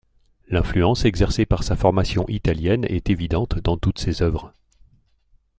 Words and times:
L'influence 0.47 1.05
exercée 1.05 1.45
par 1.45 1.61
sa 1.61 1.75
formation 1.75 2.27
italienne 2.27 2.85
est 2.85 3.11
évidente 3.11 3.59
dans 3.59 3.77
toutes 3.77 3.99
ces 3.99 4.23
œuvres. 4.23 4.51